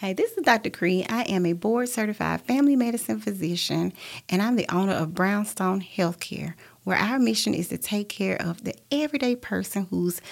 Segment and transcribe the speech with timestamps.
[0.00, 0.70] Hey, this is Dr.
[0.70, 1.04] Cree.
[1.10, 3.92] I am a board certified family medicine physician,
[4.30, 8.64] and I'm the owner of Brownstone Healthcare, where our mission is to take care of
[8.64, 10.22] the everyday person who's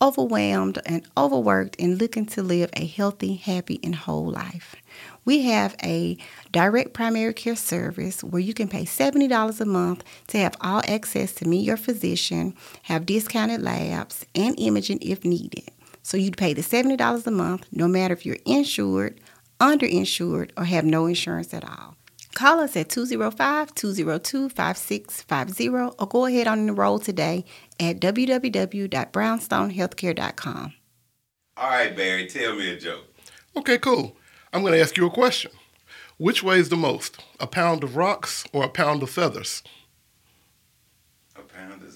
[0.00, 4.76] overwhelmed and overworked and looking to live a healthy, happy, and whole life.
[5.24, 6.16] We have a
[6.52, 11.32] direct primary care service where you can pay $70 a month to have all access
[11.32, 15.72] to meet your physician, have discounted labs, and imaging if needed.
[16.06, 19.20] So you'd pay the $70 a month no matter if you're insured,
[19.58, 21.96] underinsured, or have no insurance at all.
[22.32, 27.44] Call us at 205 202 5650 or go ahead on enroll today
[27.80, 30.72] at www.brownstonehealthcare.com.
[31.56, 33.12] All right, Barry, tell me a joke.
[33.56, 34.16] Okay, cool.
[34.52, 35.50] I'm going to ask you a question.
[36.18, 39.64] Which weighs the most, a pound of rocks or a pound of feathers?
[41.34, 41.95] A pound is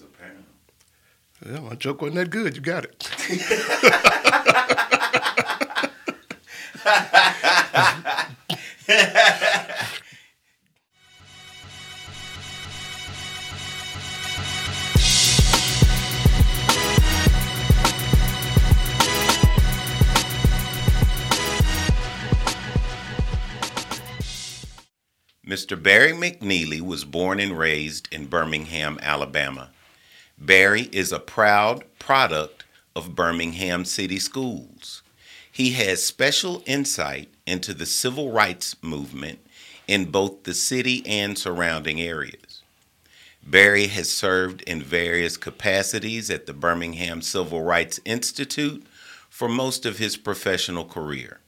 [1.45, 2.55] Yeah, my joke wasn't that good.
[2.55, 4.07] You got it.
[25.51, 25.81] Mr.
[25.81, 29.71] Barry McNealy was born and raised in Birmingham, Alabama.
[30.43, 32.63] Barry is a proud product
[32.95, 35.03] of Birmingham City Schools.
[35.51, 39.37] He has special insight into the civil rights movement
[39.87, 42.63] in both the city and surrounding areas.
[43.45, 48.83] Barry has served in various capacities at the Birmingham Civil Rights Institute
[49.29, 51.39] for most of his professional career.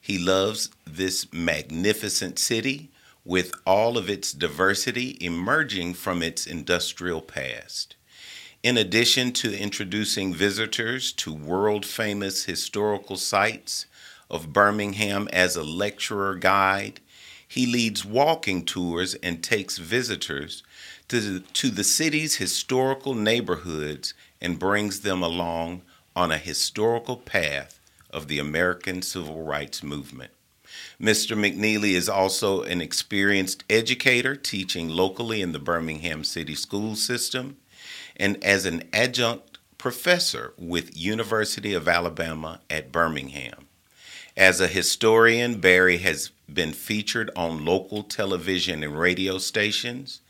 [0.00, 2.90] He loves this magnificent city
[3.24, 7.95] with all of its diversity emerging from its industrial past.
[8.66, 13.86] In addition to introducing visitors to world famous historical sites
[14.28, 16.98] of Birmingham as a lecturer guide,
[17.46, 20.64] he leads walking tours and takes visitors
[21.06, 25.82] to, to the city's historical neighborhoods and brings them along
[26.16, 27.78] on a historical path
[28.10, 30.32] of the American Civil Rights Movement.
[31.00, 31.38] Mr.
[31.38, 37.58] McNealy is also an experienced educator teaching locally in the Birmingham City school system
[38.16, 43.66] and as an adjunct professor with University of Alabama at Birmingham.
[44.36, 50.20] As a historian, Barry has been featured on local television and radio stations.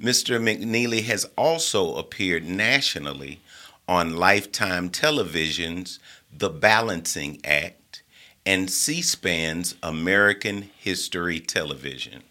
[0.00, 0.40] Mr.
[0.40, 3.40] McNealy has also appeared nationally
[3.88, 5.98] on Lifetime Television's
[6.36, 8.02] The Balancing Act
[8.44, 12.22] and C SPAN's American History Television.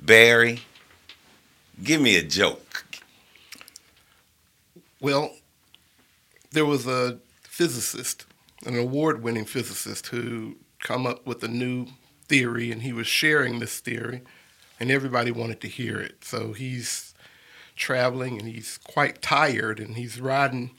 [0.00, 0.60] Barry,
[1.82, 2.91] give me a joke.
[5.02, 5.34] Well,
[6.52, 8.24] there was a physicist,
[8.64, 11.88] an award winning physicist, who come up with a new
[12.28, 14.22] theory and he was sharing this theory
[14.78, 16.22] and everybody wanted to hear it.
[16.24, 17.14] So he's
[17.74, 20.70] traveling and he's quite tired and he's riding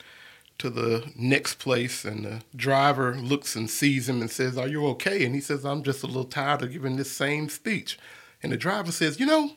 [0.59, 4.85] to the next place, and the driver looks and sees him and says, Are you
[4.87, 5.25] okay?
[5.25, 7.99] And he says, I'm just a little tired of giving this same speech.
[8.41, 9.51] And the driver says, You know,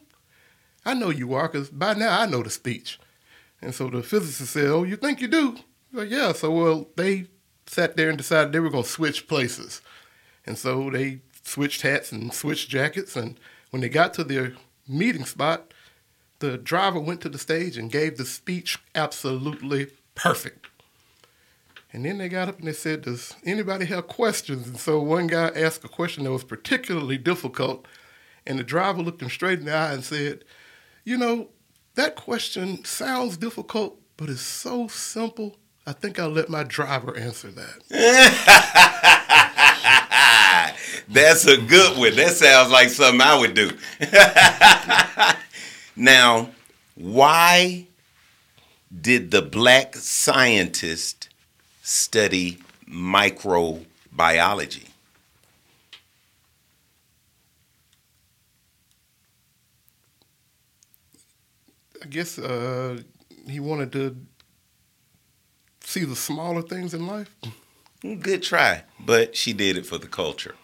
[0.85, 2.99] I know you are, because by now I know the speech.
[3.63, 5.57] And so the physicist said, Oh, you think you do?
[5.93, 6.33] Like, Yeah.
[6.33, 7.27] So, well, they
[7.67, 9.81] sat there and decided they were going to switch places.
[10.47, 13.17] And so they switched hats and switched jackets.
[13.17, 13.39] And
[13.71, 14.55] when they got to their
[14.89, 15.73] meeting spot,
[16.39, 20.67] the driver went to the stage and gave the speech absolutely perfect.
[21.93, 24.67] And then they got up and they said, Does anybody have questions?
[24.67, 27.87] And so one guy asked a question that was particularly difficult.
[28.47, 30.45] And the driver looked him straight in the eye and said,
[31.05, 31.49] You know,
[31.97, 35.57] that question sounds difficult, but it's so simple.
[35.87, 37.83] I think I'll let my driver answer that.
[41.09, 42.17] That's a good one.
[42.17, 43.71] That sounds like something I would do.
[45.97, 46.51] now,
[46.95, 47.87] why
[49.01, 51.27] did the black scientist
[51.87, 52.59] study
[52.91, 54.89] microbiology.
[62.03, 62.99] I guess uh,
[63.49, 64.17] he wanted to
[65.85, 67.35] see the smaller things in life.
[68.03, 70.55] Good try, but she did it for the culture.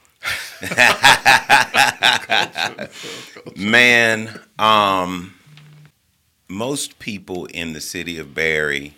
[3.56, 5.34] Man, um,
[6.48, 8.94] most people in the city of Barry,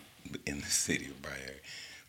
[0.47, 1.61] in the city of Barry,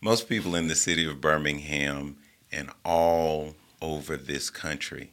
[0.02, 2.18] most people in the city of Birmingham
[2.52, 5.12] and all over this country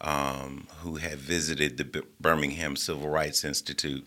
[0.00, 4.06] um, who have visited the B- Birmingham Civil Rights Institute,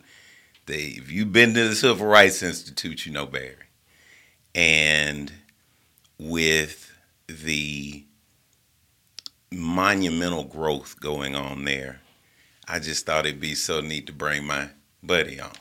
[0.66, 3.56] they, if you've been to the Civil Rights Institute, you know Barry.
[4.54, 5.32] And
[6.18, 6.92] with
[7.28, 8.06] the
[9.52, 12.02] monumental growth going on there.
[12.68, 14.70] I just thought it'd be so neat to bring my
[15.04, 15.52] buddy on.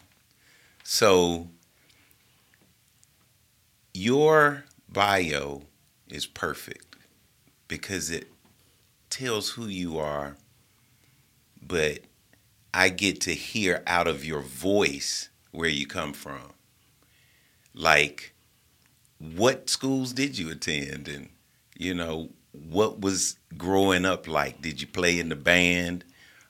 [0.82, 1.48] So,
[3.92, 5.62] your bio
[6.08, 6.96] is perfect
[7.68, 8.30] because it
[9.10, 10.36] tells who you are,
[11.62, 12.00] but
[12.74, 16.52] I get to hear out of your voice where you come from.
[17.72, 18.34] Like,
[19.18, 21.06] what schools did you attend?
[21.06, 21.28] And,
[21.78, 24.60] you know, what was growing up like?
[24.60, 26.04] Did you play in the band?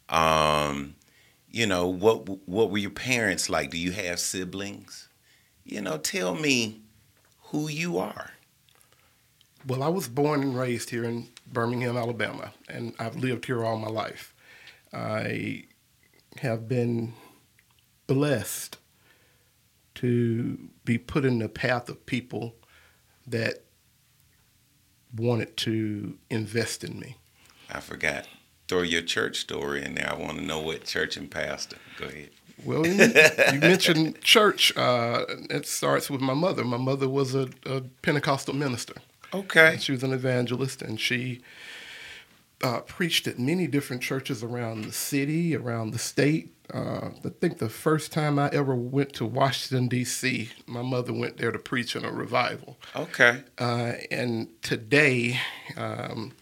[0.08, 0.94] Um,
[1.50, 3.70] you know, what what were your parents like?
[3.70, 5.08] Do you have siblings?
[5.62, 6.80] You know, tell me
[7.44, 8.30] who you are.
[9.66, 13.78] Well, I was born and raised here in Birmingham, Alabama, and I've lived here all
[13.78, 14.34] my life.
[14.92, 15.64] I
[16.38, 17.14] have been
[18.06, 18.78] blessed
[19.96, 22.54] to be put in the path of people
[23.26, 23.64] that
[25.16, 27.16] wanted to invest in me.
[27.70, 28.26] I forgot.
[28.68, 30.10] Throw your church story in there.
[30.10, 31.76] I want to know what church and pastor.
[31.98, 32.30] Go ahead.
[32.64, 32.94] Well, you,
[33.52, 34.76] you mentioned church.
[34.76, 36.64] Uh, it starts with my mother.
[36.64, 38.94] My mother was a, a Pentecostal minister.
[39.32, 39.76] Okay.
[39.78, 41.40] She was an evangelist, and she
[42.62, 46.54] uh, preached at many different churches around the city, around the state.
[46.72, 51.36] Uh, I think the first time I ever went to Washington, D.C., my mother went
[51.36, 52.78] there to preach in a revival.
[52.96, 53.42] Okay.
[53.58, 55.40] Uh, and today,
[55.76, 56.32] um,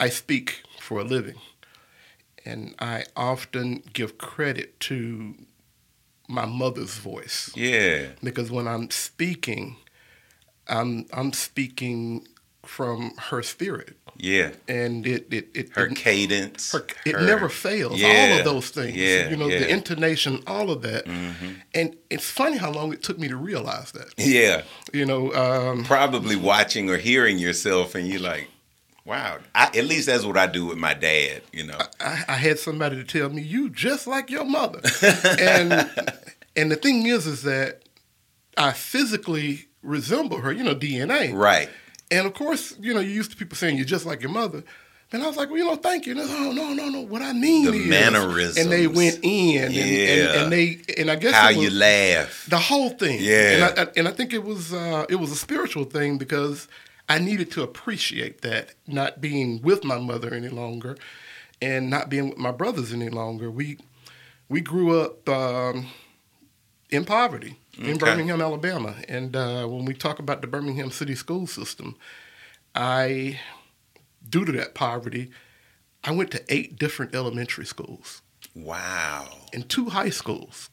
[0.00, 1.36] I speak for a living.
[2.44, 5.34] And I often give credit to
[6.28, 7.50] my mother's voice.
[7.54, 8.06] Yeah.
[8.22, 9.76] Because when I'm speaking,
[10.66, 12.26] I'm, I'm speaking
[12.64, 13.96] from her spirit.
[14.18, 14.50] Yeah.
[14.66, 16.72] And it, it, it Her it, cadence.
[16.72, 18.02] her, it her- never fails.
[18.02, 18.96] All of those things.
[18.96, 19.60] yeah, you know, yeah.
[19.60, 21.06] the intonation, all of that.
[21.06, 21.52] Mm-hmm.
[21.74, 24.12] And it's funny how long it took me to realize that.
[24.16, 24.62] Yeah.
[24.92, 28.48] You know, um, Probably watching or hearing yourself, and you're like,
[29.04, 29.38] wow.
[29.54, 31.78] I, at least that's what I do with my dad, you know.
[32.00, 34.80] I, I had somebody to tell me, "You just like your mother,"
[35.40, 35.88] and
[36.56, 37.82] and the thing is, is that
[38.56, 40.52] I physically resemble her.
[40.52, 41.32] You know, DNA.
[41.34, 41.70] Right.
[42.10, 44.62] And of course, you know, you used to people saying you're just like your mother.
[45.10, 46.18] And I was like, well, you know, thank you.
[46.18, 47.00] And said, oh, no, no, no.
[47.00, 48.58] What I mean The is, mannerisms.
[48.58, 49.82] and they went in, and, Yeah.
[49.84, 52.46] and, and they, and I guess How it was you laugh.
[52.50, 53.18] the whole thing.
[53.22, 53.50] Yeah.
[53.52, 56.68] and I, I- and I think it was, uh, it was a spiritual thing because
[57.08, 60.98] I needed to appreciate that, not being with my mother any longer,
[61.62, 63.50] and not being with my brothers any longer.
[63.50, 63.78] We,
[64.50, 65.86] we grew up um,
[66.90, 67.98] in poverty in Okay.
[67.98, 68.96] Birmingham, Alabama.
[69.08, 71.96] And uh, when we talk about the Birmingham City school system,
[72.74, 73.40] I,
[74.28, 75.30] due to that poverty,
[76.04, 78.22] I went to eight different elementary schools
[78.54, 79.28] Wow.
[79.52, 80.70] and two high schools.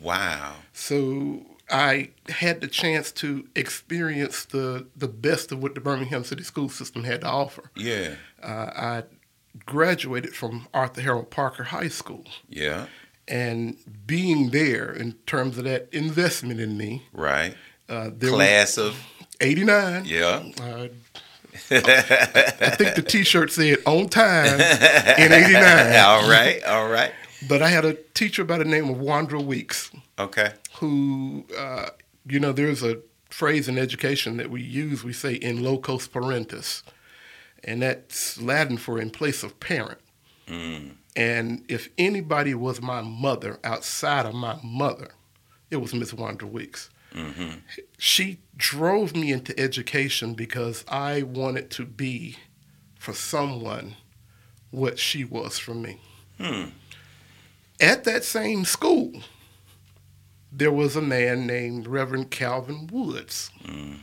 [0.00, 0.54] Wow.
[0.72, 6.42] So I had the chance to experience the, the best of what the Birmingham City
[6.42, 7.70] school system had to offer.
[7.76, 8.14] Yeah.
[8.42, 9.02] Uh, I
[9.66, 12.24] graduated from Arthur Harold Parker High School.
[12.48, 12.86] Yeah.
[13.28, 13.76] And
[14.06, 17.54] being there in terms of that investment in me, Right.
[17.88, 18.96] uh, there Class of.
[19.40, 20.04] 89.
[20.04, 20.42] Yeah.
[20.60, 20.88] Uh,
[21.70, 25.96] I think the T-shirt said "on time" in '89.
[26.04, 26.62] all right.
[26.64, 27.12] All right.
[27.48, 30.52] But I had a teacher by the name of Wandra Weeks, Okay.
[30.76, 31.90] who, uh,
[32.26, 35.02] you know, there's a phrase in education that we use.
[35.04, 36.82] We say "in locos parentis,"
[37.64, 39.98] and that's Latin for "in place of parent."
[40.46, 40.92] Mm.
[41.14, 45.10] And if anybody was my mother outside of my mother,
[45.70, 46.90] it was Miss Wandra Weeks.
[47.12, 47.50] hmm
[47.98, 52.36] She drove me into education because I wanted to be
[52.98, 53.96] for someone
[54.70, 56.00] what she was for me.
[56.38, 56.70] Hmm.
[57.80, 59.12] At that same school,
[60.50, 63.50] there was a man named Reverend Calvin Woods.
[63.64, 63.94] hmm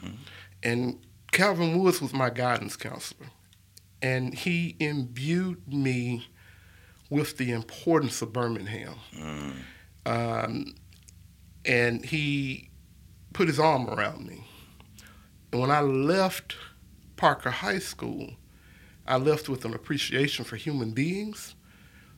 [0.61, 0.99] And
[1.31, 3.29] Calvin Woods was my guidance counselor.
[4.01, 6.27] And he imbued me
[7.09, 8.95] with the importance of Birmingham.
[9.15, 9.53] Mm.
[10.05, 10.75] Um,
[11.65, 12.69] and he
[13.33, 14.45] put his arm around me.
[15.51, 16.55] And when I left
[17.15, 18.33] Parker High School,
[19.07, 21.55] I left with an appreciation for human beings,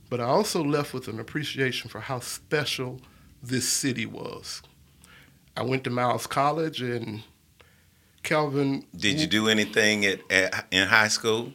[0.10, 3.00] but I also left with an appreciation for how special
[3.42, 4.62] this city was.
[5.56, 7.24] I went to Miles College and
[8.24, 8.86] Calvin.
[8.96, 11.54] Did you do anything at, at in high school?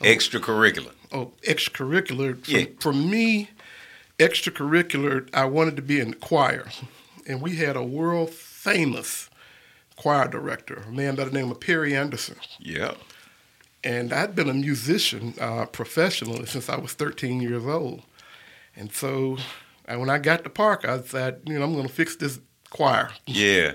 [0.00, 0.04] Oh.
[0.04, 0.92] Extracurricular.
[1.12, 2.44] Oh, extracurricular.
[2.44, 2.66] For, Yeah.
[2.80, 3.50] for me,
[4.18, 6.66] extracurricular, I wanted to be in the choir.
[7.26, 9.28] And we had a world famous
[9.96, 12.36] choir director, a man by the name of Perry Anderson.
[12.58, 12.96] Yep.
[13.82, 18.02] And I'd been a musician uh, professionally since I was 13 years old.
[18.76, 19.38] And so
[19.86, 22.40] when I got to Park, I said, you know, I'm going to fix this
[22.70, 23.10] choir.
[23.26, 23.72] Yeah.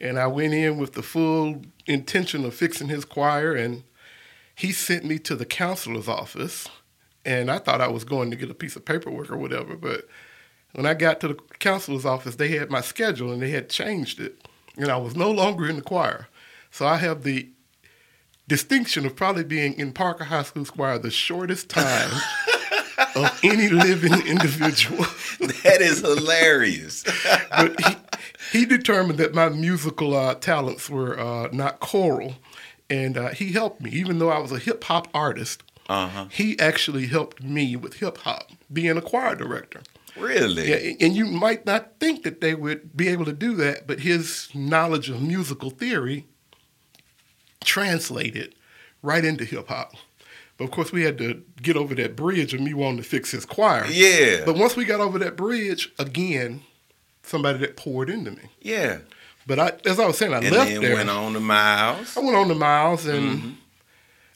[0.00, 3.82] And I went in with the full intention of fixing his choir and
[4.58, 6.66] he sent me to the counselor's office,
[7.24, 9.76] and I thought I was going to get a piece of paperwork or whatever.
[9.76, 10.08] But
[10.72, 14.18] when I got to the counselor's office, they had my schedule and they had changed
[14.18, 16.26] it, and I was no longer in the choir.
[16.72, 17.50] So I have the
[18.48, 22.10] distinction of probably being in Parker High School choir the shortest time
[23.14, 25.06] of any living individual.
[25.38, 27.04] That is hilarious.
[27.50, 27.96] but he,
[28.58, 32.34] he determined that my musical uh, talents were uh, not choral,
[32.90, 33.90] and uh, he helped me.
[33.90, 36.26] Even though I was a hip hop artist, Uh-huh.
[36.30, 39.80] he actually helped me with hip hop, being a choir director.
[40.16, 40.68] Really?
[40.68, 44.00] Yeah, and you might not think that they would be able to do that, but
[44.00, 46.26] his knowledge of musical theory
[47.64, 48.54] translated
[49.02, 49.94] right into hip hop.
[50.56, 53.30] But of course, we had to get over that bridge of me wanting to fix
[53.30, 53.86] his choir.
[53.86, 54.42] Yeah.
[54.44, 56.62] But once we got over that bridge, again,
[57.22, 58.42] somebody that poured into me.
[58.60, 58.98] yeah.
[59.48, 60.94] But I, as I was saying, I And left then there.
[60.94, 62.16] went on to Miles.
[62.16, 63.50] I went on to Miles, and Mm-hmm.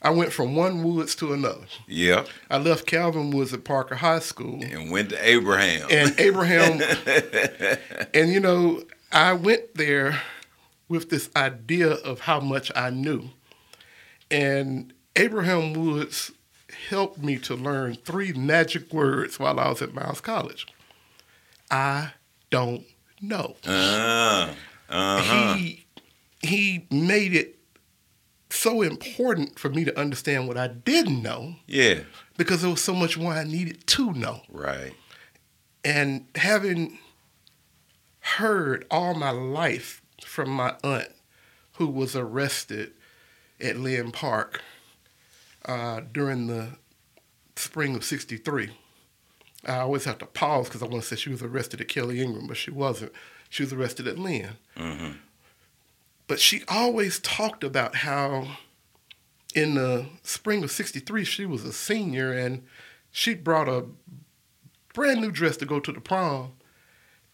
[0.04, 1.66] I went from one woods to another.
[1.86, 2.26] Yep.
[2.50, 5.86] I left Calvin Woods at Parker High School, And went to Abraham.
[5.92, 6.80] and Abraham,
[8.14, 10.20] and you know, I went there
[10.88, 13.28] with this idea of how much I knew,
[14.30, 16.32] and Abraham Woods
[16.88, 20.66] helped me to learn three magic words while I was at Miles College.
[21.70, 22.12] I
[22.50, 22.84] don't
[23.20, 23.54] know.
[23.66, 24.52] uh,
[24.92, 25.54] uh-huh.
[25.54, 25.86] He
[26.42, 27.58] he made it
[28.50, 32.00] so important for me to understand what I didn't know Yeah.
[32.36, 34.42] because there was so much more I needed to know.
[34.50, 34.92] Right.
[35.84, 36.98] And having
[38.36, 41.08] heard all my life from my aunt,
[41.74, 42.92] who was arrested
[43.60, 44.60] at Linn Park
[45.64, 46.68] uh, during the
[47.56, 48.70] spring of 63.
[49.66, 52.20] I always have to pause because I want to say she was arrested at Kelly
[52.20, 53.12] Ingram, but she wasn't.
[53.52, 54.56] She was arrested at Linn.
[54.78, 55.10] Mm-hmm.
[56.26, 58.56] But she always talked about how
[59.54, 62.64] in the spring of 63, she was a senior and
[63.10, 63.84] she brought a
[64.94, 66.52] brand new dress to go to the prom.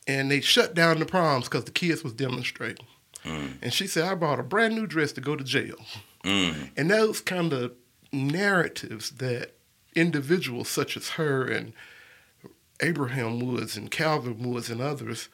[0.09, 2.87] And they shut down the proms because the kids was demonstrating.
[3.25, 5.77] And she said, I brought a brand new dress to go to jail.
[6.25, 6.71] Mm.
[6.77, 7.75] And those kind of
[8.11, 9.53] narratives that
[9.95, 11.75] individuals such as her and
[12.81, 15.29] Abraham Woods and Calvin Woods and others,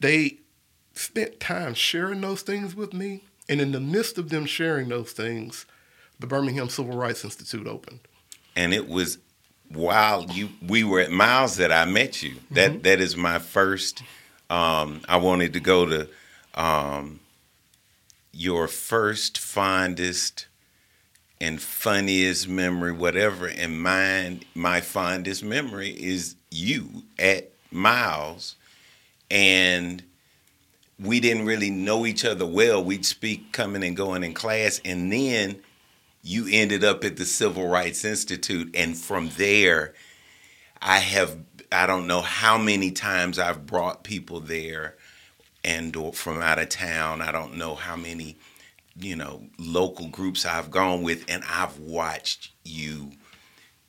[0.00, 0.38] they
[0.94, 3.22] spent time sharing those things with me.
[3.48, 5.66] And in the midst of them sharing those things,
[6.18, 8.00] the Birmingham Civil Rights Institute opened.
[8.56, 9.18] and it was
[9.72, 12.34] while you we were at Miles that I met you.
[12.50, 14.02] That that is my first.
[14.48, 16.08] Um, I wanted to go to
[16.54, 17.20] um,
[18.32, 20.46] your first fondest
[21.40, 23.46] and funniest memory, whatever.
[23.46, 28.56] And mine, my fondest memory is you at Miles,
[29.30, 30.02] and
[30.98, 32.82] we didn't really know each other well.
[32.82, 35.62] We'd speak coming and going in class, and then
[36.22, 39.94] you ended up at the Civil Rights Institute, and from there,
[40.82, 41.38] I have
[41.72, 44.96] I don't know how many times I've brought people there,
[45.64, 47.22] and or from out of town.
[47.22, 48.36] I don't know how many,
[48.98, 53.12] you know, local groups I've gone with, and I've watched you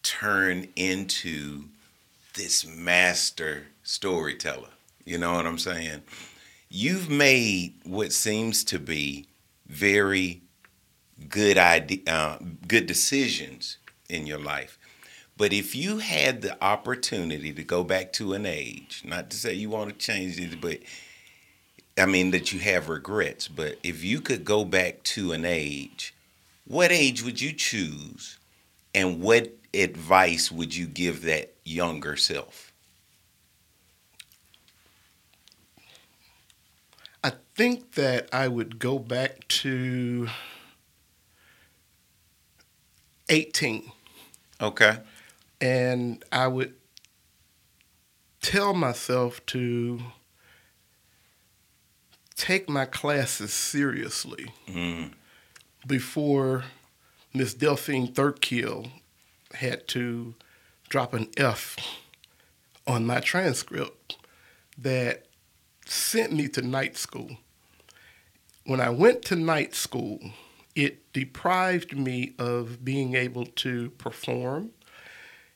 [0.03, 1.65] turn into
[2.35, 4.69] this master storyteller.
[5.05, 6.03] You know what I'm saying?
[6.69, 9.27] You've made what seems to be
[9.67, 10.41] very
[11.29, 13.77] good idea, uh, good decisions
[14.09, 14.77] in your life.
[15.37, 19.53] But if you had the opportunity to go back to an age, not to say
[19.53, 20.79] you want to change it, but
[21.97, 26.13] I mean that you have regrets, but if you could go back to an age,
[26.65, 28.37] what age would you choose
[28.93, 32.71] and what advice would you give that younger self?
[37.23, 37.31] I
[37.61, 40.27] think that I would go back to
[43.29, 43.91] 18
[44.59, 44.97] Okay.
[45.59, 46.73] and I would
[48.41, 49.99] tell myself to
[52.35, 55.13] take my classes seriously Mm.
[55.85, 56.63] before
[57.31, 58.89] Miss Delphine Thurkill
[59.53, 60.33] had to
[60.89, 61.77] drop an F
[62.87, 64.17] on my transcript
[64.79, 65.27] that
[65.85, 67.37] sent me to night school.
[68.65, 70.19] When I went to night school,
[70.75, 74.71] it deprived me of being able to perform.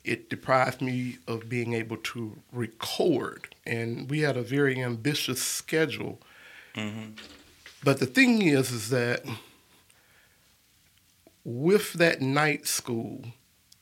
[0.03, 3.55] It deprived me of being able to record.
[3.65, 6.21] And we had a very ambitious schedule.
[6.75, 7.11] Mm-hmm.
[7.83, 9.23] But the thing is, is that
[11.43, 13.21] with that night school,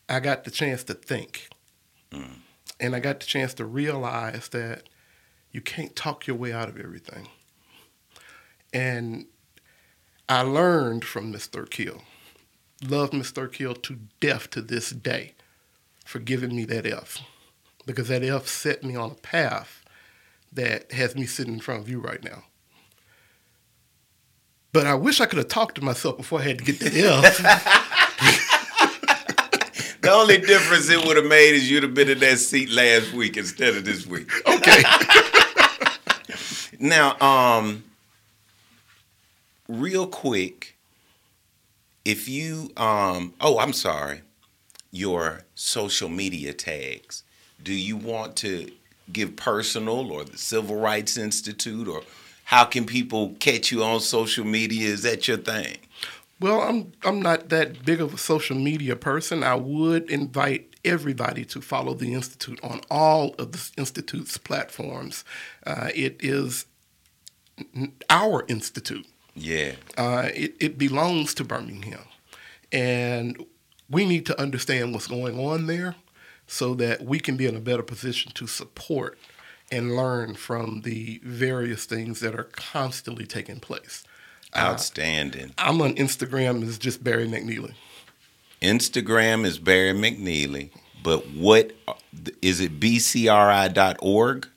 [0.08, 1.50] I got the chance to think.
[2.12, 2.36] Mm.
[2.80, 4.84] And I got the chance to realize that
[5.52, 7.30] you can't talk your way out of everything.
[8.74, 9.28] And
[10.28, 12.02] I learned from Miss Thurkill
[12.90, 15.34] love Miss Thurkill to death to this day
[16.06, 17.20] for giving me that F
[17.86, 19.84] because that F set me on a path
[20.52, 22.44] that has me sitting in front of you right now.
[24.72, 26.96] But I wish I could have talked to myself before I had to get that
[26.96, 27.38] F.
[30.02, 33.14] the only difference it would have made is you'd have been in that seat last
[33.14, 34.32] week instead of this week.
[34.48, 34.82] Okay.
[36.88, 37.84] now, um,
[39.68, 40.78] real quick,
[42.06, 44.22] if you um, oh, I'm sorry,
[44.92, 47.24] your social media tags.
[47.62, 48.72] Do you want to
[49.12, 52.04] give personal or the Civil Rights Institute or
[52.46, 54.90] how can people catch you on social media?
[54.90, 55.78] Is that your thing?
[56.40, 59.44] Well, I'm I'm not that big of a social media person.
[59.44, 65.24] I would invite everybody to follow the institute on all of the institute's platforms.
[65.66, 66.66] Uh, it is
[68.10, 69.08] our institute.
[69.36, 69.74] Yeah.
[69.98, 72.06] Uh, it, it belongs to Birmingham,
[72.72, 73.44] and
[73.90, 75.96] we need to understand what's going on there
[76.48, 79.18] so that we can be in a better position to support
[79.72, 84.04] and learn from the various things that are constantly taking place.
[84.54, 85.50] Uh, Outstanding.
[85.58, 87.74] Uh, I'm on Instagram as just Barry McNealy.
[88.62, 90.70] Instagram is Barry McNealy,
[91.02, 91.74] but what
[92.42, 92.80] is it?
[92.80, 94.48] BCRI.org.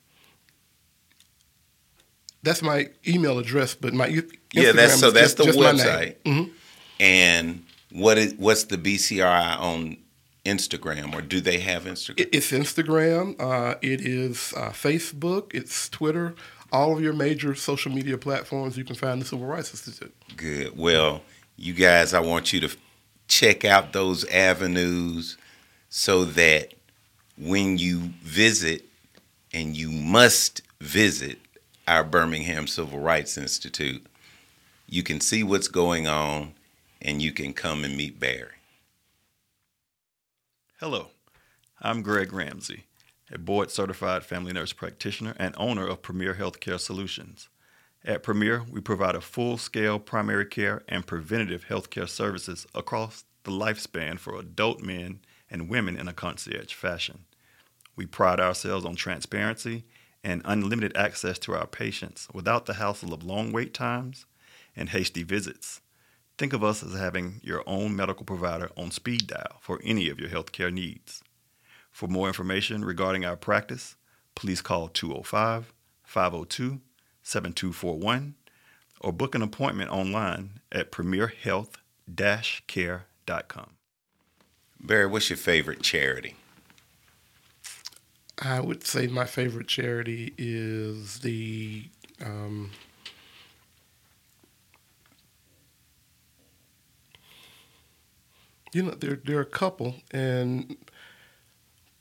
[2.47, 6.15] That's my email address, but my Instagram yeah, that's so that's just, the just website.
[6.25, 6.53] Mm-hmm.
[7.01, 9.97] And what is what's the BCRI on
[10.45, 12.29] Instagram, or do they have Instagram?
[12.33, 13.35] It's Instagram.
[13.41, 15.55] Uh, it is uh, Facebook.
[15.55, 16.37] It's Twitter.
[16.71, 20.15] All of your major social media platforms, you can find the Civil Rights Institute.
[20.37, 20.79] Good.
[20.79, 21.23] Well,
[21.57, 22.77] you guys, I want you to
[23.27, 25.37] check out those avenues
[25.89, 26.75] so that
[27.37, 28.85] when you visit,
[29.53, 31.39] and you must visit
[31.87, 34.05] our Birmingham Civil Rights Institute,
[34.89, 36.55] you can see what's going on
[37.01, 38.51] and you can come and meet Barry.
[40.81, 41.11] Hello,
[41.81, 42.87] I'm Greg Ramsey,
[43.33, 47.49] a board certified family nurse practitioner and owner of Premier Healthcare Solutions.
[48.05, 53.53] At Premier, we provide a full scale primary care and preventative healthcare services across the
[53.53, 57.21] lifespan for adult men and women in a concierge fashion.
[57.95, 59.85] We pride ourselves on transparency
[60.27, 64.27] and unlimited access to our patients without the hassle of long wait times
[64.75, 65.81] and hasty visits.
[66.37, 70.19] Think of us as having your own medical provider on speed dial for any of
[70.19, 71.23] your healthcare needs.
[71.93, 73.95] For more information regarding our practice,
[74.35, 76.81] please call 205 502
[77.23, 78.35] 7241
[79.01, 81.77] or book an appointment online at premierhealth
[82.67, 83.71] care.com.
[84.81, 86.35] Barry, what's your favorite charity?
[88.39, 91.85] I would say my favorite charity is the
[92.25, 92.71] um,
[98.73, 100.77] you know, there there are a couple, and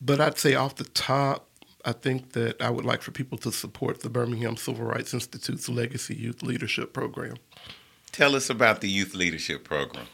[0.01, 1.47] but I'd say off the top,
[1.85, 5.69] I think that I would like for people to support the Birmingham Civil Rights Institute's
[5.69, 7.37] Legacy Youth Leadership Program.
[8.11, 10.07] Tell us about the Youth Leadership Program.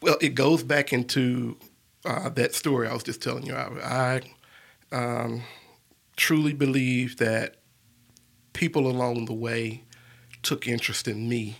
[0.00, 1.56] Well, it goes back into
[2.04, 3.54] uh, that story I was just telling you.
[3.54, 4.20] I, I
[4.92, 5.42] um,
[6.16, 7.56] truly believe that
[8.52, 9.84] people along the way
[10.42, 11.58] took interest in me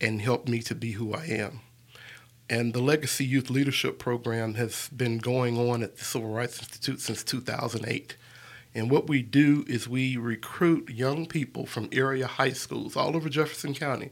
[0.00, 1.60] and helped me to be who I am.
[2.48, 7.00] And the Legacy Youth Leadership Program has been going on at the Civil Rights Institute
[7.00, 8.16] since 2008.
[8.74, 13.28] And what we do is we recruit young people from area high schools all over
[13.28, 14.10] Jefferson County.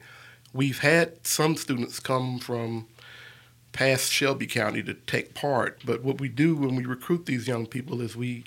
[0.52, 2.86] We've had some students come from
[3.72, 7.66] past Shelby County to take part, but what we do when we recruit these young
[7.66, 8.44] people is we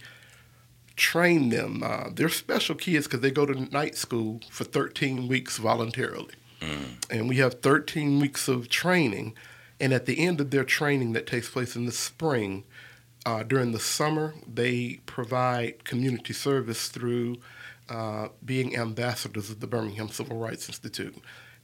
[0.95, 1.83] train them.
[1.83, 6.33] Uh, they're special kids because they go to night school for 13 weeks voluntarily.
[6.61, 7.05] Mm.
[7.09, 9.35] And we have 13 weeks of training
[9.79, 12.63] and at the end of their training that takes place in the spring,
[13.25, 17.37] uh, during the summer, they provide community service through
[17.89, 21.15] uh, being ambassadors of the Birmingham Civil Rights Institute.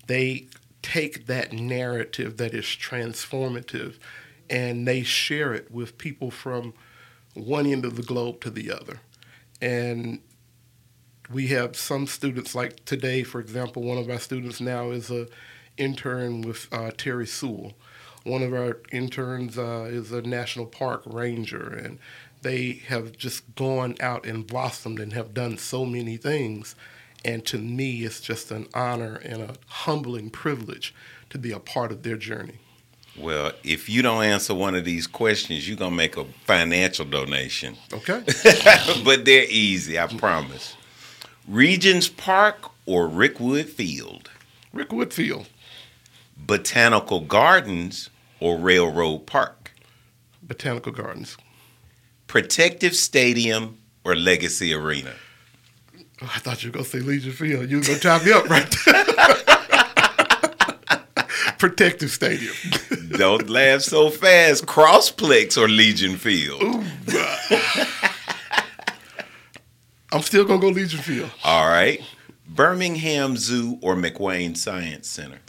[0.08, 0.48] They
[0.82, 3.98] take that narrative that is transformative
[4.50, 6.74] and they share it with people from
[7.34, 9.00] one end of the globe to the other.
[9.62, 10.22] And
[11.32, 15.28] we have some students, like today, for example, one of our students now is a
[15.78, 17.74] intern with uh, Terry Sewell
[18.24, 22.00] one of our interns uh, is a national park ranger, and
[22.42, 26.76] they have just gone out and blossomed and have done so many things.
[27.24, 30.94] And to me, it's just an honor and a humbling privilege
[31.30, 32.60] to be a part of their journey.
[33.18, 37.06] Well, if you don't answer one of these questions, you're going to make a financial
[37.06, 37.76] donation.
[37.94, 38.24] Okay.
[39.04, 40.76] but they're easy, I promise.
[41.48, 44.30] Regions Park or Rickwood Field?
[44.74, 45.50] Rickwood Field.
[46.38, 49.74] Botanical Gardens or Railroad Park?
[50.42, 51.38] Botanical Gardens.
[52.28, 55.14] Protective Stadium or Legacy Arena?
[56.22, 57.70] Oh, I thought you were going to say Legion Field.
[57.70, 59.06] You were going to tie me up right there.
[61.58, 62.54] Protective Stadium.
[63.18, 64.66] Don't laugh so fast.
[64.66, 66.62] Crossplex or Legion Field?
[70.12, 71.32] I'm still going to go Legion Field.
[71.44, 72.02] All right.
[72.48, 75.40] Birmingham Zoo or McWane Science Center?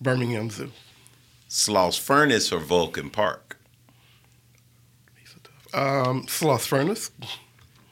[0.00, 0.72] Birmingham Zoo.
[1.48, 3.58] Sloss Furnace or Vulcan Park?
[5.74, 7.10] Um, Sloss Furnace.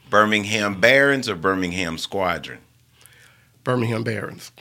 [0.09, 2.59] Birmingham Barons or Birmingham Squadron?
[3.65, 4.53] Birmingham Barons.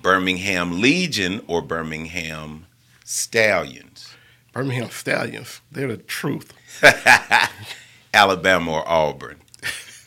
[0.00, 2.66] Birmingham Legion or Birmingham
[3.04, 4.14] Stallions?
[4.52, 5.60] Birmingham Stallions.
[5.72, 6.52] They're the truth.
[8.14, 9.38] Alabama or Auburn?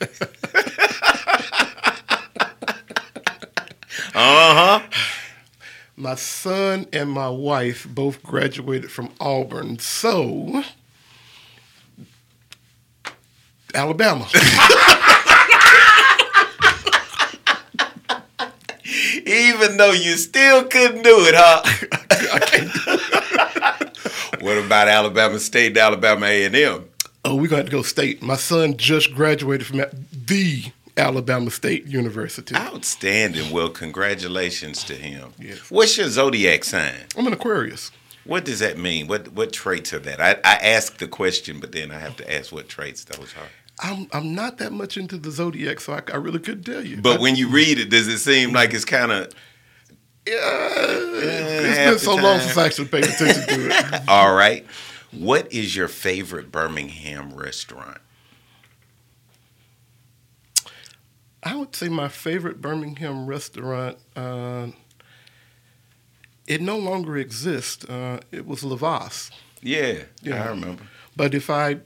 [4.14, 4.80] uh huh.
[5.96, 10.64] My son and my wife both graduated from Auburn, so
[13.74, 14.26] Alabama.
[19.24, 21.62] Even though you still couldn't do it, huh?
[24.40, 26.88] what about Alabama State and Alabama A&M?
[27.24, 28.22] oh, we got to go state.
[28.22, 29.78] My son just graduated from
[30.26, 32.54] the Alabama State University.
[32.54, 33.50] Outstanding.
[33.50, 35.32] Well, congratulations to him.
[35.38, 35.70] Yes.
[35.70, 36.94] What's your zodiac sign?
[37.16, 37.90] I'm an Aquarius.
[38.24, 39.08] What does that mean?
[39.08, 40.20] What what traits are that?
[40.20, 43.48] I, I asked the question, but then I have to ask what traits those are.
[43.80, 47.00] I'm I'm not that much into the zodiac, so I, I really couldn't tell you.
[47.00, 49.32] But I- when you read it, does it seem like it's kind of
[50.26, 54.02] yeah, it's half been so long since I actually paid attention to it.
[54.08, 54.64] all right?
[55.10, 57.98] What is your favorite Birmingham restaurant?
[61.42, 63.98] I would say my favorite Birmingham restaurant.
[64.14, 64.68] Uh,
[66.46, 67.84] it no longer exists.
[67.84, 69.30] Uh, it was Lavas.
[69.60, 70.44] Yeah, Yeah.
[70.44, 70.84] I remember.
[71.16, 71.78] But if I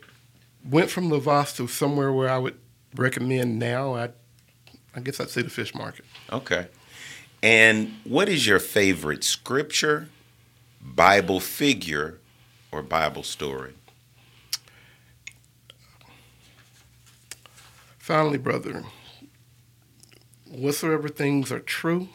[0.69, 2.59] went from Lavas to somewhere where I would
[2.95, 4.11] recommend now, I,
[4.95, 6.05] I guess I'd say the fish market.
[6.33, 6.69] Okay.
[7.43, 10.09] And what is your favorite scripture,
[10.81, 12.19] Bible figure,
[12.73, 13.75] or Bible story?
[17.99, 18.85] Finally, brother,
[20.49, 22.09] whatsoever things are true,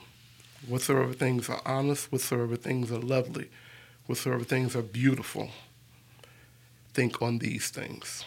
[0.67, 3.49] whatsoever things are honest, whatsoever things are lovely,
[4.05, 5.49] whatsoever things are beautiful,
[6.93, 8.25] think on these things.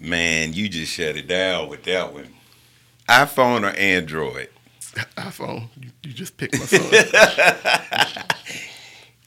[0.00, 2.28] Man, you just shut it down with that one.
[3.08, 4.48] iPhone or Android?
[5.16, 8.24] iPhone, you, you just picked my son.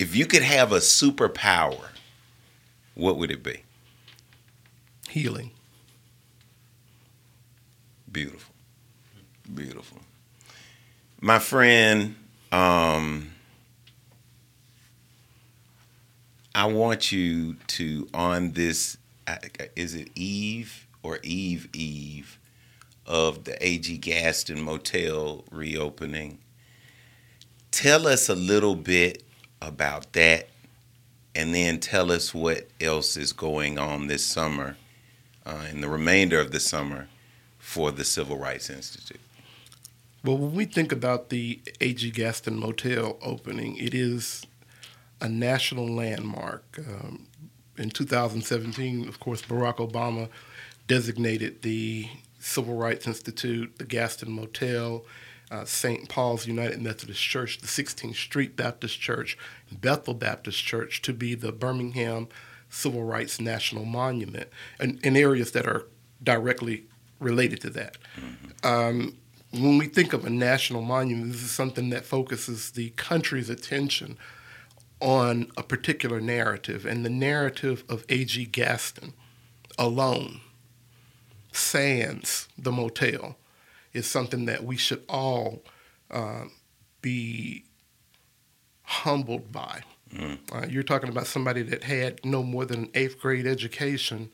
[0.01, 1.89] If you could have a superpower,
[2.95, 3.61] what would it be?
[5.07, 5.51] Healing.
[8.11, 8.55] Beautiful.
[9.53, 9.99] Beautiful.
[11.21, 12.15] My friend,
[12.51, 13.29] um,
[16.55, 18.97] I want you to, on this,
[19.75, 22.39] is it Eve or Eve Eve
[23.05, 23.97] of the A.G.
[23.97, 26.39] Gaston Motel reopening?
[27.71, 29.23] Tell us a little bit
[29.61, 30.49] about that
[31.33, 34.75] and then tell us what else is going on this summer,
[35.45, 37.07] uh, in the remainder of the summer
[37.57, 39.19] for the Civil Rights Institute.
[40.23, 42.11] Well, when we think about the A.G.
[42.11, 44.45] Gaston Motel opening, it is
[45.19, 46.63] a national landmark.
[46.77, 47.27] Um,
[47.77, 50.29] in 2017, of course, Barack Obama
[50.87, 52.07] designated the
[52.39, 55.05] Civil Rights Institute, the Gaston Motel,
[55.51, 56.09] uh, St.
[56.09, 59.37] Paul's United Methodist Church, the 16th Street Baptist Church,
[59.69, 62.27] and Bethel Baptist Church to be the Birmingham
[62.69, 65.87] Civil Rights National Monument, and in areas that are
[66.23, 66.85] directly
[67.19, 67.97] related to that.
[68.63, 69.17] Um,
[69.51, 74.17] when we think of a national monument, this is something that focuses the country's attention
[75.01, 78.45] on a particular narrative, and the narrative of A.G.
[78.45, 79.13] Gaston
[79.77, 80.41] alone,
[81.51, 83.37] sans the motel,
[83.93, 85.63] is something that we should all
[86.09, 86.45] uh,
[87.01, 87.65] be
[88.83, 89.81] humbled by.
[90.51, 94.29] Uh, you're talking about somebody that had no more than an eighth grade education,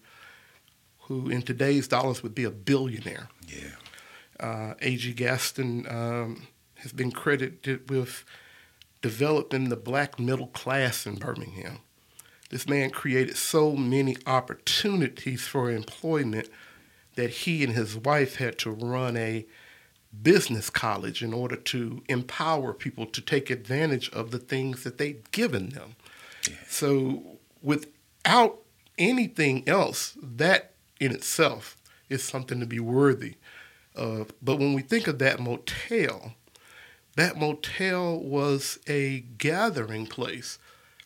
[1.02, 3.30] who in today's dollars would be a billionaire.
[3.48, 3.76] Yeah.
[4.40, 5.14] Uh, A.G.
[5.14, 8.26] Gaston um, has been credited with
[9.08, 11.80] developing the black middle class in Birmingham.
[12.50, 16.50] This man created so many opportunities for employment
[17.15, 19.46] that he and his wife had to run a
[20.22, 25.32] business college in order to empower people to take advantage of the things that they'd
[25.32, 25.96] given them.
[26.67, 28.60] So, without
[28.98, 31.78] anything else, that in itself
[32.10, 33.36] is something to be worthy
[33.96, 34.34] of.
[34.41, 36.34] But when we think of that motel,
[37.18, 40.60] that motel was a gathering place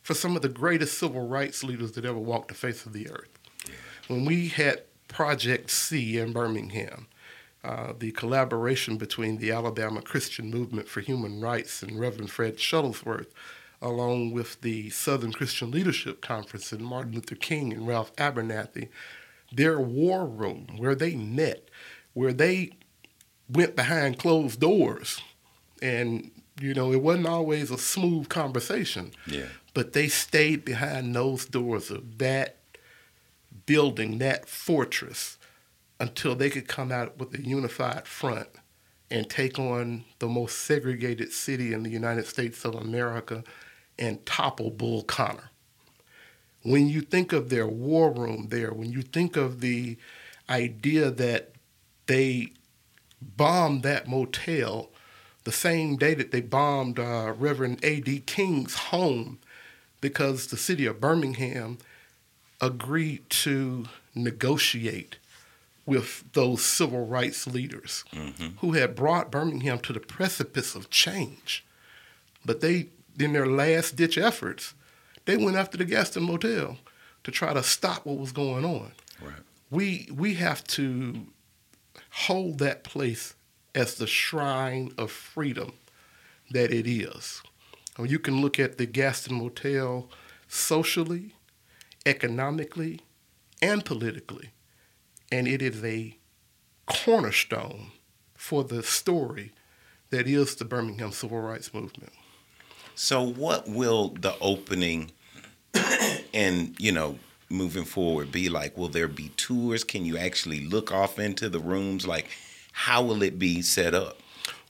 [0.03, 3.09] for some of the greatest civil rights leaders that ever walked the face of the
[3.09, 3.39] earth.
[4.07, 7.07] When we had Project C in Birmingham,
[7.63, 13.31] uh, the collaboration between the Alabama Christian Movement for Human Rights and Reverend Fred Shuttlesworth,
[13.81, 18.89] along with the Southern Christian Leadership Conference and Martin Luther King and Ralph Abernathy,
[19.49, 21.69] their war room where they met,
[22.13, 22.71] where they
[23.47, 25.21] went behind closed doors.
[25.81, 29.11] And, you know, it wasn't always a smooth conversation.
[29.25, 29.47] Yeah.
[29.73, 32.57] But they stayed behind those doors of that
[33.65, 35.37] building, that fortress,
[35.99, 38.49] until they could come out with a unified front
[39.09, 43.43] and take on the most segregated city in the United States of America
[43.99, 45.51] and topple Bull Connor.
[46.63, 49.97] When you think of their war room there, when you think of the
[50.49, 51.53] idea that
[52.07, 52.53] they
[53.21, 54.89] bombed that motel
[55.43, 58.23] the same day that they bombed uh, Reverend A.D.
[58.25, 59.39] King's home
[59.99, 61.77] because the city of Birmingham
[62.59, 65.17] agreed to negotiate
[65.85, 68.03] with those civil rights leaders
[68.59, 71.65] who had brought Birmingham to the precipice of change.
[72.45, 72.87] But they,
[73.19, 74.73] in their last ditch efforts,
[75.25, 76.77] they went after the Gaston Motel
[77.23, 78.91] to try to stop what was going on.
[79.21, 79.33] Right.
[79.69, 81.25] We we have to
[82.11, 83.33] hold that place
[83.73, 85.73] as the shrine of freedom
[86.51, 87.41] that it is.
[87.99, 90.09] You can look at the Gaston Motel
[90.47, 91.35] socially,
[92.05, 93.01] economically,
[93.61, 94.49] and politically,
[95.31, 96.17] and it is a
[96.87, 97.91] cornerstone
[98.35, 99.51] for the story
[100.09, 102.11] that is the Birmingham Civil Rights Movement.
[102.95, 105.11] So, what will the opening
[106.33, 107.17] and you know
[107.49, 108.77] moving forward be like?
[108.77, 109.83] Will there be tours?
[109.83, 112.05] Can you actually look off into the rooms?
[112.07, 112.27] Like,
[112.81, 114.17] how will it be set up?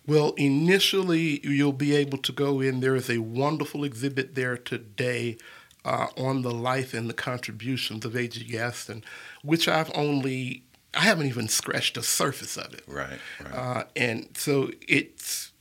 [0.06, 2.82] Well, initially, you'll be able to go in.
[2.82, 5.38] There is a wonderful exhibit there today
[5.86, 8.44] uh, on the life and the contributions of A.G.
[8.44, 9.06] Gaston,
[9.44, 12.84] which I've only, I haven't even scratched the surface of it.
[12.86, 13.20] Right.
[13.42, 13.54] Right.
[13.54, 15.54] Uh, and so it's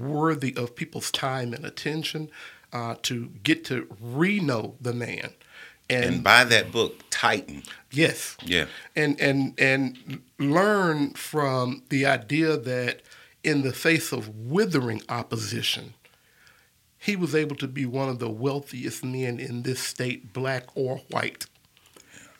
[0.00, 2.30] worthy of people's time and attention
[2.72, 5.32] uh, to get to re-know the man.
[5.88, 7.62] And, and buy that book, Titan.
[7.92, 8.66] yes, Yeah.
[8.96, 13.02] and and and learn from the idea that
[13.44, 15.94] in the face of withering opposition,
[16.98, 20.98] he was able to be one of the wealthiest men in this state, black or
[21.10, 21.46] white,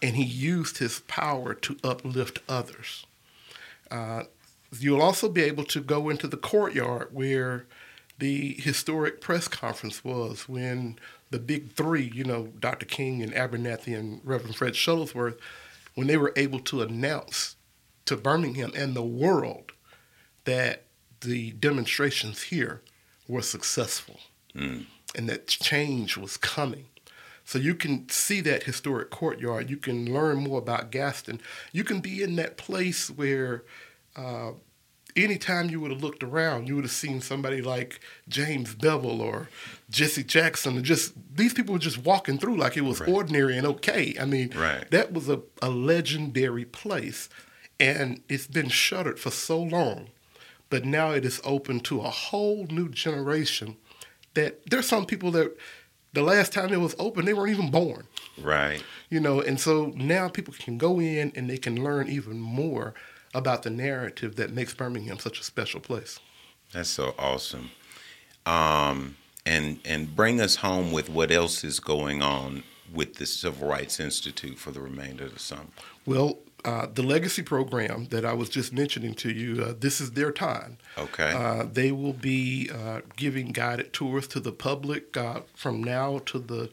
[0.02, 3.06] and he used his power to uplift others.
[3.90, 4.24] Uh,
[4.76, 7.66] you'll also be able to go into the courtyard where
[8.18, 10.98] the historic press conference was when
[11.30, 12.86] the big three, you know, Dr.
[12.86, 15.38] King and Abernathy and Reverend Fred Shuttlesworth,
[15.94, 17.56] when they were able to announce
[18.04, 19.72] to Birmingham and the world
[20.44, 20.84] that
[21.20, 22.82] the demonstrations here
[23.26, 24.20] were successful
[25.14, 26.86] and that change was coming.
[27.44, 29.70] So you can see that historic courtyard.
[29.70, 31.40] You can learn more about Gaston.
[31.72, 33.64] You can be in that place where
[34.16, 34.52] uh,
[35.16, 39.48] anytime you would have looked around, you would have seen somebody like James Bevel or
[39.90, 40.76] Jesse Jackson.
[40.76, 43.08] And just these people were just walking through like it was Right.
[43.08, 44.14] ordinary and okay.
[44.20, 44.90] I mean, Right.
[44.90, 47.28] that was a, a legendary place,
[47.80, 50.08] and it's been shuttered for so long.
[50.68, 53.76] But now it is open to a whole new generation.
[54.34, 55.56] That there's some people that
[56.12, 58.06] the last time it was open, they weren't even born
[58.42, 58.82] Right.
[59.10, 62.94] you know and so now people can go in and they can learn even more
[63.36, 66.18] about the narrative that makes birmingham such a special place
[66.72, 67.70] That's so awesome.
[68.44, 73.68] Um, and and bring us home with what else is going on with the Civil
[73.68, 75.70] Rights Institute for the remainder of the summer.
[76.04, 80.12] well uh, the legacy program that i was just mentioning to you uh, this is
[80.12, 81.30] their time Okay.
[81.32, 86.38] uh, they will be uh, giving guided tours to the public uh, from now to
[86.38, 86.70] the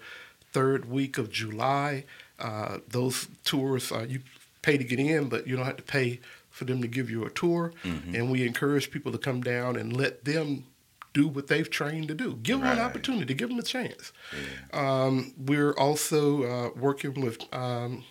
[0.52, 2.06] third week of july
[2.40, 4.20] uh, those tours uh, you
[4.64, 6.20] pay to get in but you don't have to pay
[6.54, 9.88] for them to give you a tour and we encourage people to come down and
[9.98, 10.64] let them
[11.14, 12.86] do what they've trained to do give them an Right.
[12.86, 14.14] opportunity give them a chance
[14.72, 18.04] um, we're also uh, working with um,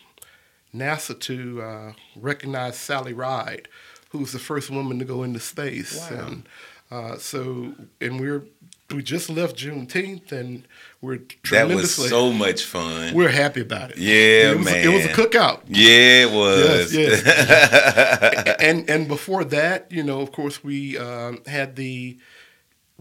[0.75, 3.69] NASA to uh, recognize Sally Ride,
[4.11, 5.93] who's the first woman to go into space.
[6.11, 6.19] Wow.
[6.27, 6.49] And
[6.91, 8.45] uh, so, and we're
[8.93, 10.67] we just left Juneteenth, and
[11.01, 13.15] we're that was so much fun.
[13.15, 13.99] we're happy about it.
[13.99, 14.85] Yeah, it was, man.
[14.85, 15.63] It was a cookout.
[15.69, 16.95] yeah, it was.
[16.95, 22.19] Yes, and and before that, you know, of course, we um, had the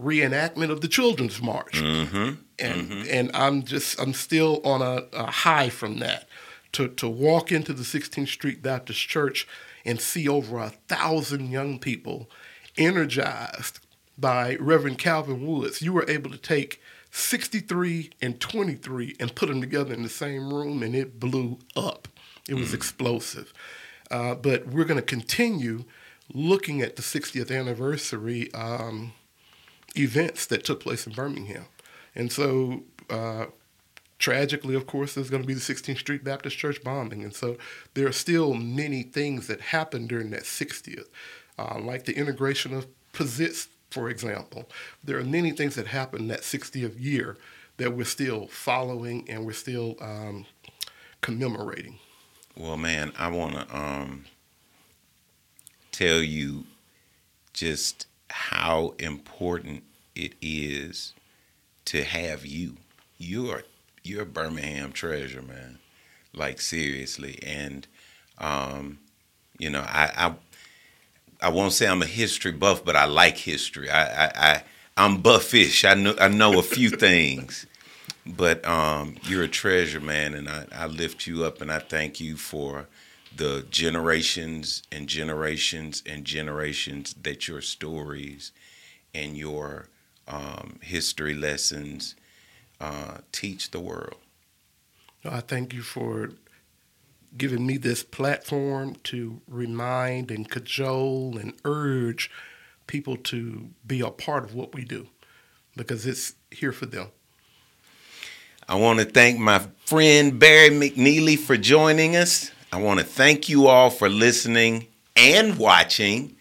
[0.00, 2.34] reenactment of the Children's March, mm-hmm.
[2.58, 6.28] and and I'm just I'm still on a, a high from that.
[6.72, 9.46] To to walk into the 16th Street Baptist Church
[9.84, 12.30] and see over a thousand young people
[12.78, 13.80] energized
[14.22, 15.82] by Reverend Calvin Woods.
[15.82, 16.80] You were able to take
[17.10, 22.08] 63 and 23 and put them together in the same room, and it blew up.
[22.48, 23.52] It was explosive.
[24.10, 25.84] Uh, but we're going to continue
[26.32, 29.12] looking at the 60th anniversary um,
[29.96, 31.66] events that took place in Birmingham.
[32.14, 33.46] And so, uh,
[34.18, 37.24] tragically, of course, there's going to be the 16th Street Baptist Church bombing.
[37.24, 37.56] And so,
[37.94, 41.08] there are still many things that happened during that 60th,
[41.58, 44.68] uh, like the integration of Pizitz, for example.
[45.04, 47.36] There are many things that happened that 60th year
[47.76, 50.46] that we're still following and we're still um,
[51.20, 51.98] commemorating.
[52.56, 54.24] Well, man, I want to um,
[55.90, 56.64] tell you
[57.52, 61.12] just how important it is
[61.86, 62.76] to have you.
[63.18, 63.62] You're
[64.04, 65.78] you're Birmingham treasure, man.
[66.34, 67.86] Like seriously, and
[68.38, 68.98] um,
[69.58, 70.34] you know, I, I
[71.42, 73.90] I won't say I'm a history buff, but I like history.
[73.90, 74.62] I I, I
[74.96, 75.84] I'm buffish.
[75.84, 77.66] I know I know a few things,
[78.26, 82.20] but um, you're a treasure, man, and I, I lift you up and I thank
[82.20, 82.88] you for
[83.34, 88.52] the generations and generations and generations that your stories
[89.14, 89.88] and your
[90.28, 92.14] um, history lessons
[92.80, 94.16] uh, teach the world.
[95.24, 96.30] I thank you for
[97.36, 102.30] giving me this platform to remind and cajole and urge
[102.86, 105.06] people to be a part of what we do
[105.76, 107.08] because it's here for them.
[108.68, 112.50] I want to thank my friend Barry McNealy for joining us.
[112.72, 116.36] I want to thank you all for listening and watching.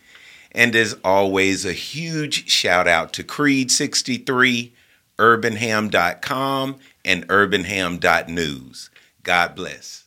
[0.51, 4.71] And as always, a huge shout out to Creed63,
[5.17, 6.75] urbanham.com,
[7.05, 8.89] and urbanham.news.
[9.23, 10.00] God bless.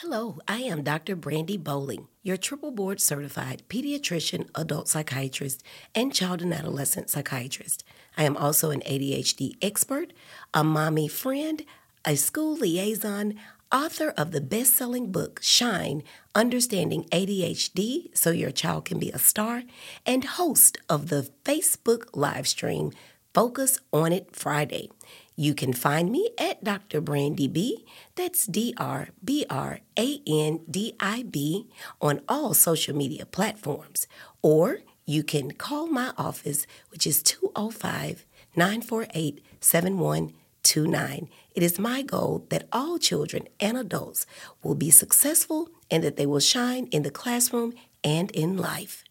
[0.00, 1.16] Hello, I am Dr.
[1.16, 5.62] Brandi Bowling, your triple board certified pediatrician, adult psychiatrist,
[5.94, 7.82] and child and adolescent psychiatrist.
[8.14, 10.12] I am also an ADHD expert,
[10.52, 11.64] a mommy friend,
[12.04, 13.36] a school liaison,
[13.72, 16.02] author of the best selling book Shine
[16.34, 19.62] Understanding ADHD So Your Child Can Be a Star,
[20.04, 22.92] and host of the Facebook live stream
[23.32, 24.90] Focus on It Friday.
[25.36, 27.02] You can find me at Dr.
[27.02, 27.84] Brandi B.
[28.14, 31.68] That's D R B R A N D I B
[32.00, 34.06] on all social media platforms.
[34.40, 38.24] Or you can call my office, which is 205
[38.56, 41.28] 948 7129.
[41.54, 44.26] It is my goal that all children and adults
[44.62, 49.04] will be successful and that they will shine in the classroom and in life.